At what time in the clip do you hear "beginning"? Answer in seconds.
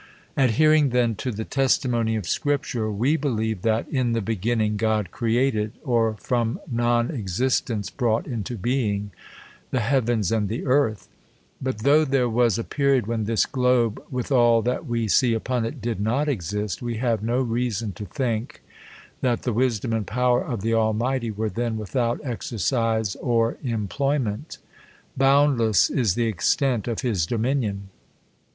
4.25-4.77